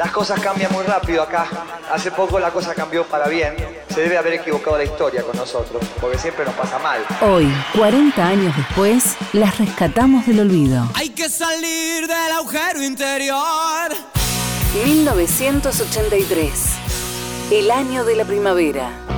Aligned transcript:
Las 0.00 0.12
cosas 0.12 0.40
cambian 0.40 0.72
muy 0.72 0.82
rápido 0.82 1.22
acá. 1.22 1.46
Hace 1.92 2.10
poco 2.10 2.40
la 2.40 2.50
cosa 2.50 2.74
cambió 2.74 3.04
para 3.04 3.28
bien. 3.28 3.54
Se 3.92 4.00
debe 4.00 4.16
haber 4.16 4.32
equivocado 4.32 4.78
la 4.78 4.84
historia 4.84 5.22
con 5.22 5.36
nosotros, 5.36 5.84
porque 6.00 6.16
siempre 6.16 6.46
nos 6.46 6.54
pasa 6.54 6.78
mal. 6.78 7.04
Hoy, 7.20 7.52
40 7.76 8.26
años 8.26 8.56
después, 8.56 9.14
las 9.34 9.58
rescatamos 9.58 10.26
del 10.26 10.40
olvido. 10.40 10.88
Hay 10.94 11.10
que 11.10 11.28
salir 11.28 12.06
del 12.06 12.32
agujero 12.32 12.82
interior. 12.82 13.90
1983, 14.86 16.50
el 17.50 17.70
año 17.70 18.02
de 18.02 18.16
la 18.16 18.24
primavera. 18.24 19.09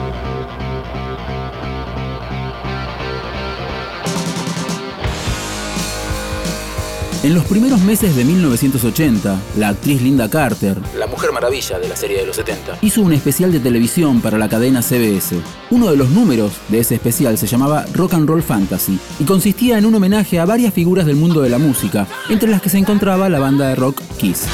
En 7.23 7.35
los 7.35 7.45
primeros 7.45 7.81
meses 7.83 8.17
de 8.17 8.25
1980, 8.25 9.41
la 9.57 9.69
actriz 9.69 10.03
Linda 10.03 10.29
Carter, 10.29 10.77
La 10.99 11.07
Mujer 11.07 11.31
Maravilla 11.31 11.79
de 11.79 11.87
la 11.87 11.95
serie 11.95 12.19
de 12.19 12.27
los 12.27 12.35
70, 12.35 12.79
hizo 12.83 13.01
un 13.01 13.13
especial 13.13 13.53
de 13.53 13.61
televisión 13.61 14.21
para 14.21 14.39
la 14.39 14.49
cadena 14.49 14.83
CBS. 14.83 15.41
Uno 15.71 15.89
de 15.89 15.97
los 15.97 16.11
números 16.11 16.55
de 16.67 16.81
ese 16.81 16.97
especial 16.97 17.39
se 17.39 17.47
llamaba 17.47 17.85
Rock 17.95 18.15
and 18.15 18.29
Roll 18.29 18.43
Fantasy 18.43 18.99
y 19.21 19.25
consistía 19.25 19.79
en 19.79 19.87
un 19.87 19.95
homenaje 19.95 20.41
a 20.41 20.47
varias 20.47 20.75
figuras 20.75 21.07
del 21.07 21.15
mundo 21.15 21.43
de 21.43 21.51
la 21.51 21.59
música, 21.59 22.09
entre 22.29 22.51
las 22.51 22.61
que 22.61 22.71
se 22.71 22.79
encontraba 22.79 23.29
la 23.29 23.39
banda 23.39 23.69
de 23.69 23.77
rock 23.77 24.03
Kiss. 24.19 24.49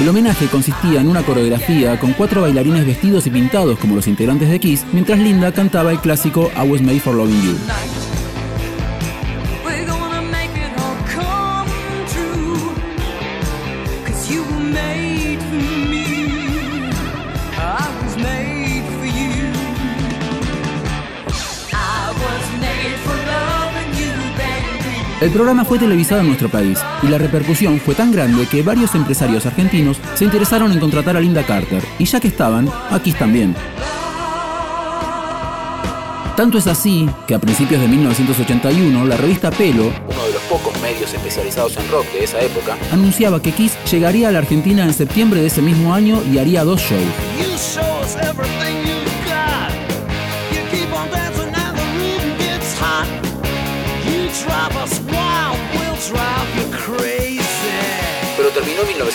El 0.00 0.08
homenaje 0.08 0.48
consistía 0.48 1.00
en 1.00 1.08
una 1.08 1.22
coreografía 1.22 1.98
con 2.00 2.14
cuatro 2.14 2.42
bailarines 2.42 2.84
vestidos 2.84 3.28
y 3.28 3.30
pintados 3.30 3.78
como 3.78 3.94
los 3.94 4.08
integrantes 4.08 4.50
de 4.50 4.58
Kiss, 4.58 4.84
mientras 4.92 5.20
Linda 5.20 5.52
cantaba 5.52 5.92
el 5.92 6.00
clásico 6.00 6.50
I 6.56 6.68
Was 6.68 6.82
Made 6.82 6.98
for 6.98 7.14
Loving 7.14 7.42
You. 7.42 7.56
El 25.20 25.30
programa 25.30 25.64
fue 25.64 25.78
televisado 25.78 26.20
en 26.20 26.26
nuestro 26.26 26.48
país 26.48 26.78
y 27.02 27.06
la 27.06 27.18
repercusión 27.18 27.80
fue 27.80 27.94
tan 27.94 28.12
grande 28.12 28.46
que 28.46 28.62
varios 28.62 28.94
empresarios 28.94 29.46
argentinos 29.46 29.98
se 30.14 30.24
interesaron 30.24 30.72
en 30.72 30.80
contratar 30.80 31.16
a 31.16 31.20
Linda 31.20 31.44
Carter 31.44 31.82
y 31.98 32.04
ya 32.04 32.20
que 32.20 32.28
estaban, 32.28 32.68
aquí 32.90 33.12
también. 33.12 33.54
Tanto 36.36 36.58
es 36.58 36.66
así 36.66 37.08
que 37.28 37.34
a 37.34 37.38
principios 37.38 37.80
de 37.80 37.86
1981 37.86 39.06
la 39.06 39.16
revista 39.16 39.52
Pelo, 39.52 39.84
uno 39.84 40.26
de 40.26 40.32
los 40.32 40.42
pocos 40.42 40.78
medios 40.82 41.14
especializados 41.14 41.76
en 41.76 41.88
rock 41.90 42.10
de 42.12 42.24
esa 42.24 42.40
época, 42.40 42.76
anunciaba 42.90 43.40
que 43.40 43.52
Kiss 43.52 43.78
llegaría 43.88 44.28
a 44.28 44.32
la 44.32 44.40
Argentina 44.40 44.84
en 44.84 44.92
septiembre 44.92 45.40
de 45.40 45.46
ese 45.46 45.62
mismo 45.62 45.94
año 45.94 46.20
y 46.32 46.38
haría 46.38 46.64
dos 46.64 46.80
shows. 46.80 47.78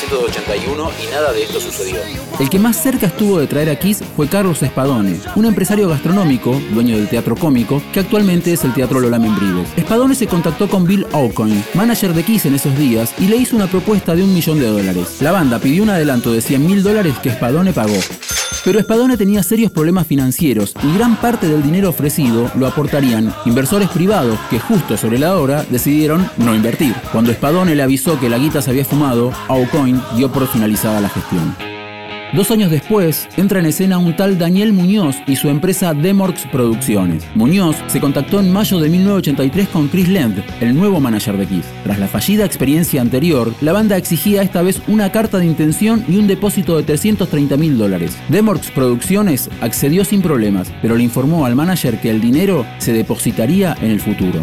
1981 0.01 0.91
y 1.03 1.11
nada 1.11 1.33
de 1.33 1.43
esto 1.43 1.59
sucedió. 1.59 1.97
El 2.39 2.49
que 2.49 2.59
más 2.59 2.81
cerca 2.81 3.07
estuvo 3.07 3.39
de 3.39 3.47
traer 3.47 3.69
a 3.69 3.77
Kiss 3.77 4.01
fue 4.15 4.27
Carlos 4.27 4.61
Espadone, 4.63 5.19
un 5.35 5.45
empresario 5.45 5.89
gastronómico, 5.89 6.59
dueño 6.71 6.95
del 6.95 7.09
teatro 7.09 7.35
cómico, 7.35 7.81
que 7.91 7.99
actualmente 7.99 8.53
es 8.53 8.63
el 8.63 8.73
Teatro 8.73 8.99
Lola 8.99 9.19
Membrives. 9.19 9.67
Espadone 9.75 10.15
se 10.15 10.27
contactó 10.27 10.69
con 10.69 10.85
Bill 10.85 11.05
Aucoin, 11.11 11.63
manager 11.73 12.13
de 12.13 12.23
Kiss 12.23 12.45
en 12.45 12.55
esos 12.55 12.77
días, 12.77 13.13
y 13.19 13.27
le 13.27 13.37
hizo 13.37 13.55
una 13.55 13.67
propuesta 13.67 14.15
de 14.15 14.23
un 14.23 14.33
millón 14.33 14.59
de 14.59 14.67
dólares. 14.67 15.17
La 15.21 15.31
banda 15.31 15.59
pidió 15.59 15.83
un 15.83 15.89
adelanto 15.89 16.31
de 16.31 16.41
100 16.41 16.65
mil 16.65 16.81
dólares 16.81 17.15
que 17.21 17.29
Espadone 17.29 17.73
pagó. 17.73 17.99
Pero 18.69 18.81
Espadone 18.81 19.17
tenía 19.17 19.41
serios 19.41 19.71
problemas 19.71 20.05
financieros 20.05 20.75
y 20.83 20.93
gran 20.93 21.15
parte 21.15 21.47
del 21.47 21.63
dinero 21.63 21.89
ofrecido 21.89 22.51
lo 22.53 22.67
aportarían 22.67 23.33
inversores 23.47 23.89
privados 23.89 24.37
que 24.51 24.59
justo 24.59 24.95
sobre 24.95 25.17
la 25.17 25.35
hora 25.37 25.65
decidieron 25.71 26.29
no 26.37 26.53
invertir. 26.53 26.93
Cuando 27.11 27.31
Espadone 27.31 27.73
le 27.73 27.81
avisó 27.81 28.19
que 28.19 28.29
la 28.29 28.37
guita 28.37 28.61
se 28.61 28.69
había 28.69 28.85
fumado, 28.85 29.33
Aucoin 29.47 29.99
dio 30.15 30.31
por 30.31 30.47
finalizada 30.47 31.01
la 31.01 31.09
gestión. 31.09 31.68
Dos 32.31 32.51
años 32.51 32.69
después, 32.69 33.27
entra 33.37 33.59
en 33.59 33.65
escena 33.65 33.97
un 33.97 34.15
tal 34.15 34.37
Daniel 34.37 34.71
Muñoz 34.71 35.15
y 35.25 35.35
su 35.35 35.49
empresa 35.49 35.95
Demorx 35.95 36.45
Producciones. 36.51 37.25
Muñoz 37.33 37.75
se 37.87 37.99
contactó 37.99 38.39
en 38.39 38.53
mayo 38.53 38.79
de 38.79 38.87
1983 38.87 39.67
con 39.69 39.87
Chris 39.87 40.07
Lend, 40.07 40.43
el 40.61 40.75
nuevo 40.75 40.99
manager 40.99 41.37
de 41.37 41.47
Kiss. 41.47 41.65
Tras 41.83 41.97
la 41.97 42.07
fallida 42.07 42.45
experiencia 42.45 43.01
anterior, 43.01 43.51
la 43.61 43.73
banda 43.73 43.97
exigía 43.97 44.43
esta 44.43 44.61
vez 44.61 44.79
una 44.87 45.11
carta 45.11 45.39
de 45.39 45.47
intención 45.47 46.05
y 46.07 46.17
un 46.17 46.27
depósito 46.27 46.77
de 46.77 46.83
330 46.83 47.57
mil 47.57 47.79
dólares. 47.79 48.15
Demorx 48.29 48.69
Producciones 48.69 49.49
accedió 49.59 50.05
sin 50.05 50.21
problemas, 50.21 50.71
pero 50.83 50.95
le 50.95 51.03
informó 51.03 51.47
al 51.47 51.55
manager 51.55 51.99
que 51.99 52.11
el 52.11 52.21
dinero 52.21 52.63
se 52.77 52.93
depositaría 52.93 53.75
en 53.81 53.89
el 53.89 54.01
futuro. 54.01 54.41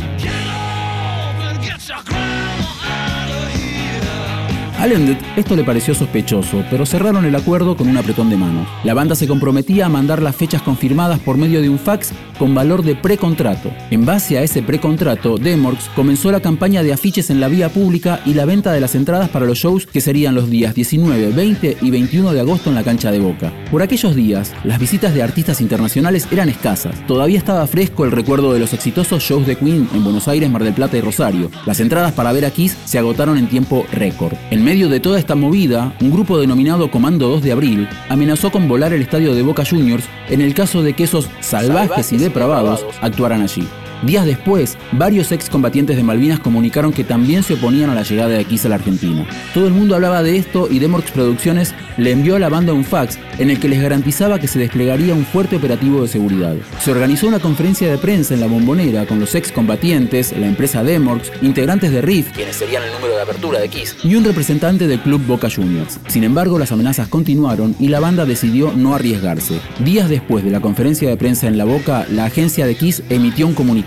A 4.87 4.89
Lendet 4.89 5.19
esto 5.37 5.57
le 5.57 5.65
pareció 5.65 5.97
sospechoso, 5.97 6.65
pero 6.71 6.87
cerraron 6.87 7.25
el 7.25 7.35
acuerdo 7.35 7.77
con 7.77 7.89
un 7.89 7.97
apretón 7.97 8.31
de 8.31 8.37
manos. 8.37 8.69
La 8.85 8.95
banda 8.95 9.17
se 9.17 9.27
comprometía 9.27 9.87
a 9.87 9.89
mandar 9.89 10.23
las 10.23 10.37
fechas 10.37 10.63
confirmadas 10.63 11.19
por 11.19 11.37
medio 11.37 11.61
de 11.61 11.69
un 11.69 11.81
fax 11.81 12.13
con 12.39 12.55
valor 12.55 12.83
de 12.83 12.95
precontrato. 12.95 13.73
En 13.91 14.05
base 14.05 14.39
a 14.39 14.43
ese 14.43 14.63
precontrato, 14.63 15.39
Demorx 15.39 15.89
comenzó 15.95 16.31
la 16.31 16.41
campaña 16.41 16.83
de 16.83 16.93
afiches 16.93 17.31
en 17.31 17.41
la 17.41 17.49
vía 17.49 17.69
pública 17.69 18.21
y 18.25 18.35
la 18.35 18.45
venta 18.45 18.73
de 18.73 18.81
las 18.81 18.95
entradas 18.95 19.29
para 19.29 19.47
los 19.47 19.59
shows 19.59 19.87
que 19.87 20.01
serían 20.01 20.35
los 20.35 20.51
días 20.51 20.75
19, 20.75 21.33
20 21.33 21.79
y 21.81 21.91
21 21.91 22.33
de 22.33 22.41
agosto 22.41 22.71
en 22.71 22.77
la 22.77 22.85
cancha 22.85 23.11
de 23.11 23.19
Boca. 23.19 23.53
Por 23.71 23.83
aquellos 23.83 24.15
días, 24.15 24.53
las 24.65 24.79
visitas 24.79 25.15
de 25.15 25.23
artistas 25.23 25.61
internacionales 25.61 26.29
eran 26.31 26.49
escasas. 26.49 26.95
Todavía 27.07 27.39
estaba 27.39 27.67
fresco 27.67 28.05
el 28.05 28.13
recuerdo 28.13 28.53
de 28.53 28.59
los 28.59 28.73
exitosos 28.73 29.23
shows 29.23 29.47
de 29.47 29.57
Queen 29.57 29.89
en 29.95 30.05
Buenos 30.05 30.29
Aires, 30.29 30.51
Mar 30.51 30.65
del 30.65 30.75
Plata 30.75 30.97
y 30.97 31.01
Rosario. 31.01 31.51
Las 31.65 31.81
entradas 31.81 32.13
para 32.13 32.33
ver 32.33 32.45
a 32.45 32.51
Kiss 32.51 32.77
se 32.85 32.99
agotaron 32.99 33.39
en 33.39 33.49
tiempo 33.49 33.87
récord. 33.93 34.35
En 34.51 34.65
medio 34.65 34.89
de 34.89 35.01
toda 35.01 35.19
esta 35.19 35.35
movida, 35.35 35.95
un 36.01 36.11
grupo 36.11 36.39
denominado 36.39 36.91
Comando 36.91 37.29
2 37.29 37.43
de 37.43 37.53
Abril 37.53 37.89
amenazó 38.09 38.51
con 38.51 38.69
volar 38.69 38.93
el 38.93 39.03
estadio 39.03 39.35
de 39.35 39.43
Boca 39.43 39.65
Juniors 39.65 40.05
en 40.29 40.41
el 40.41 40.55
caso 40.55 40.83
de 40.83 40.95
que 40.95 41.05
esos 41.05 41.29
salvajes 41.41 42.13
y 42.13 42.19
depravados 42.27 42.85
actuaran 43.01 43.43
allí. 43.43 43.67
Días 44.03 44.27
después, 44.27 44.77
varios 44.93 45.33
excombatientes 45.33 45.97
de 45.97 46.03
Malvinas 46.03 46.39
comunicaron 46.39 46.93
que 46.93 47.03
también 47.03 47.43
se 47.43 47.55
oponían 47.55 47.91
a 47.91 47.95
la 47.95 48.03
llegada 48.03 48.31
de 48.31 48.45
Kiss 48.45 48.67
a 48.67 48.69
la 48.69 48.75
Argentina. 48.75 49.27
Todo 49.55 49.67
el 49.67 49.73
mundo 49.73 49.95
hablaba 49.95 50.23
de 50.23 50.37
esto 50.37 50.69
y 50.71 50.79
Demorx 50.79 51.11
Producciones 51.11 51.75
le 51.97 52.11
envió 52.11 52.37
a 52.37 52.39
la 52.39 52.51
banda 52.51 52.75
un 52.75 52.85
fax 52.85 53.19
en 53.39 53.51
el 53.51 53.59
que 53.59 53.69
les 53.69 53.81
garantizaba 53.81 54.39
que 54.39 54.49
se 54.49 54.59
desplegaría 54.59 55.15
un 55.15 55.25
fuerte 55.25 55.57
operativo 55.57 56.03
de 56.03 56.09
seguridad. 56.09 56.55
Se 56.81 56.91
organizó 56.91 57.27
una 57.27 57.39
conferencia 57.39 57.91
de 57.91 57.97
prensa 57.97 58.35
en 58.35 58.41
la 58.41 58.47
bombonera 58.47 59.07
con 59.07 59.19
los 59.19 59.35
excombatientes, 59.35 60.37
la 60.37 60.47
empresa 60.47 60.83
Demorx, 60.83 61.33
integrantes 61.41 61.91
de 61.91 62.03
RIF, 62.03 62.33
quienes 62.33 62.57
serían 62.57 62.83
el 62.83 62.93
número 62.93 63.17
de 63.17 63.23
apertura 63.23 63.61
de 63.61 63.69
Kiss, 63.69 63.97
y 64.05 64.15
un 64.15 64.25
representante 64.25 64.87
del 64.87 65.01
club 65.01 65.25
Boca 65.27 65.49
Juniors. 65.51 65.99
Sin 66.09 66.25
embargo, 66.25 66.59
las 66.59 66.73
amenazas 66.73 67.09
continuaron 67.09 67.75
y 67.79 67.89
la 67.89 68.01
banda 68.01 68.27
decidió 68.27 68.73
no 68.77 68.95
arriesgarse. 68.95 69.59
Días 69.81 70.11
después 70.11 70.45
de 70.45 70.51
la 70.51 70.61
conferencia 70.61 71.09
de 71.09 71.17
prensa 71.17 71.49
en 71.49 71.57
la 71.57 71.65
Boca, 71.65 72.07
la 72.11 72.27
agencia 72.27 72.67
de 72.67 72.75
Kiss 72.75 73.03
emitió 73.09 73.47
un 73.47 73.55
comunicado. 73.55 73.86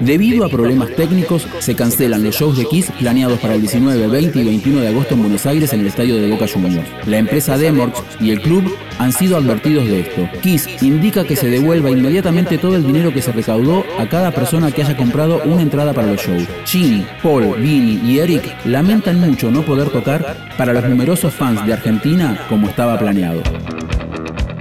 Debido 0.00 0.44
a 0.44 0.48
problemas 0.48 0.90
técnicos, 0.96 1.46
se 1.60 1.74
cancelan 1.74 2.24
los 2.24 2.34
shows 2.34 2.56
de 2.56 2.66
Kiss 2.66 2.90
planeados 2.98 3.38
para 3.38 3.54
el 3.54 3.60
19, 3.60 4.08
20 4.08 4.40
y 4.40 4.44
21 4.44 4.80
de 4.80 4.88
agosto 4.88 5.14
en 5.14 5.20
Buenos 5.20 5.46
Aires 5.46 5.72
en 5.72 5.80
el 5.80 5.86
estadio 5.86 6.16
de 6.16 6.30
Boca 6.30 6.46
Juniors. 6.52 6.88
La 7.06 7.18
empresa 7.18 7.56
Demorx 7.56 8.02
y 8.20 8.30
el 8.30 8.40
club 8.40 8.76
han 8.98 9.12
sido 9.12 9.36
advertidos 9.36 9.86
de 9.86 10.00
esto. 10.00 10.28
Kiss 10.42 10.68
indica 10.82 11.24
que 11.24 11.36
se 11.36 11.48
devuelva 11.48 11.90
inmediatamente 11.90 12.58
todo 12.58 12.76
el 12.76 12.86
dinero 12.86 13.12
que 13.12 13.22
se 13.22 13.32
recaudó 13.32 13.84
a 13.98 14.08
cada 14.08 14.32
persona 14.32 14.72
que 14.72 14.82
haya 14.82 14.96
comprado 14.96 15.40
una 15.44 15.62
entrada 15.62 15.92
para 15.92 16.08
los 16.08 16.20
shows. 16.20 16.46
Ginny, 16.64 17.06
Paul, 17.22 17.54
Vinny 17.56 18.00
y 18.04 18.18
Eric 18.18 18.42
lamentan 18.64 19.20
mucho 19.20 19.50
no 19.50 19.62
poder 19.62 19.90
tocar 19.90 20.36
para 20.56 20.72
los 20.72 20.84
numerosos 20.84 21.32
fans 21.32 21.64
de 21.66 21.72
Argentina 21.72 22.46
como 22.48 22.68
estaba 22.68 22.98
planeado. 22.98 23.42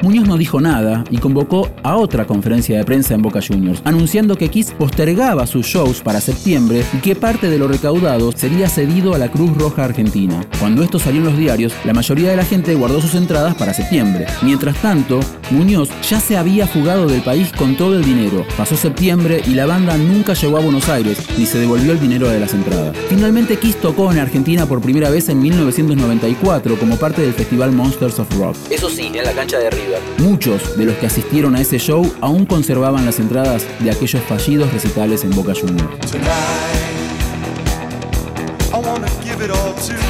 Muñoz 0.01 0.27
no 0.27 0.37
dijo 0.37 0.61
nada 0.61 1.03
y 1.09 1.17
convocó 1.17 1.69
a 1.83 1.95
otra 1.95 2.27
conferencia 2.27 2.77
de 2.77 2.83
prensa 2.83 3.13
en 3.13 3.21
Boca 3.21 3.39
Juniors, 3.45 3.81
anunciando 3.85 4.37
que 4.37 4.49
Kiss 4.49 4.71
postergaba 4.77 5.47
sus 5.47 5.65
shows 5.65 6.01
para 6.01 6.21
septiembre 6.21 6.83
y 6.93 6.97
que 6.97 7.15
parte 7.15 7.49
de 7.49 7.57
lo 7.57 7.67
recaudado 7.67 8.31
sería 8.31 8.69
cedido 8.69 9.13
a 9.13 9.17
la 9.17 9.31
Cruz 9.31 9.57
Roja 9.57 9.85
Argentina. 9.85 10.45
Cuando 10.59 10.83
esto 10.83 10.99
salió 10.99 11.19
en 11.19 11.25
los 11.25 11.37
diarios, 11.37 11.73
la 11.85 11.93
mayoría 11.93 12.29
de 12.29 12.35
la 12.35 12.45
gente 12.45 12.75
guardó 12.75 13.01
sus 13.01 13.15
entradas 13.15 13.55
para 13.55 13.73
septiembre. 13.73 14.25
Mientras 14.41 14.75
tanto, 14.81 15.19
Muñoz 15.51 15.89
ya 16.07 16.19
se 16.19 16.37
había 16.37 16.67
fugado 16.67 17.07
del 17.07 17.21
país 17.21 17.51
con 17.57 17.75
todo 17.75 17.95
el 17.95 18.03
dinero. 18.03 18.45
Pasó 18.57 18.75
septiembre 18.75 19.41
y 19.45 19.51
la 19.51 19.65
banda 19.65 19.97
nunca 19.97 20.33
llegó 20.33 20.57
a 20.57 20.61
Buenos 20.61 20.89
Aires 20.89 21.17
ni 21.37 21.45
se 21.45 21.59
devolvió 21.59 21.91
el 21.91 21.99
dinero 21.99 22.27
de 22.29 22.39
las 22.39 22.53
entradas. 22.53 22.95
Finalmente 23.09 23.57
Kiss 23.57 23.77
tocó 23.77 24.11
en 24.11 24.19
Argentina 24.19 24.65
por 24.65 24.81
primera 24.81 25.09
vez 25.09 25.29
en 25.29 25.41
1994 25.41 26.77
como 26.77 26.97
parte 26.97 27.21
del 27.21 27.33
festival 27.33 27.71
Monsters 27.71 28.19
of 28.19 28.37
Rock. 28.37 28.55
Eso 28.69 28.89
sí, 28.89 29.11
en 29.13 29.23
la 29.23 29.33
cancha 29.33 29.57
de 29.59 29.69
Muchos 30.17 30.77
de 30.77 30.85
los 30.85 30.95
que 30.95 31.07
asistieron 31.07 31.55
a 31.55 31.61
ese 31.61 31.77
show 31.77 32.11
aún 32.21 32.45
conservaban 32.45 33.05
las 33.05 33.19
entradas 33.19 33.65
de 33.79 33.91
aquellos 33.91 34.23
fallidos 34.23 34.71
recitales 34.73 35.23
en 35.23 35.31
Boca 35.31 35.53
Juniors. 35.53 36.15
I 38.73 38.77
wanna 38.77 39.07
give 39.23 39.41
it 39.41 39.51
all 39.51 39.73
to 39.73 40.05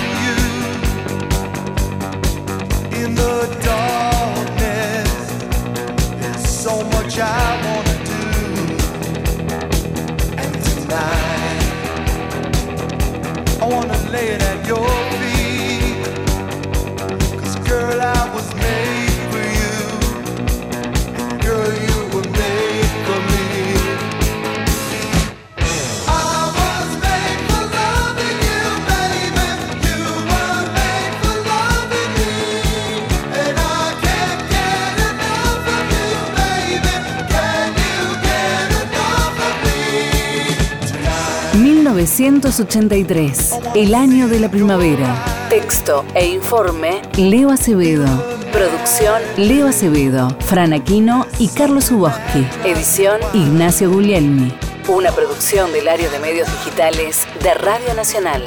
1983, 41.96 43.54
el 43.74 43.96
año 43.96 44.28
de 44.28 44.42
la 44.42 44.52
primavera. 44.52 45.16
Texto 45.50 46.04
e 46.14 46.26
informe, 46.26 47.02
Leo 47.16 47.52
Acevedo. 47.52 48.06
Producción, 48.52 49.22
Leo 49.38 49.70
Acevedo, 49.70 50.30
Fran 50.42 50.74
Aquino 50.74 51.26
y 51.40 51.48
Carlos 51.48 51.92
Uboski. 51.92 52.46
Edición, 52.66 53.22
Ignacio 53.34 53.90
Guglielmi. 53.90 54.54
Una 54.90 55.12
producción 55.14 55.72
del 55.72 55.88
área 55.88 56.10
de 56.10 56.20
medios 56.20 56.52
digitales 56.52 57.26
de 57.42 57.54
Radio 57.54 57.94
Nacional. 57.94 58.44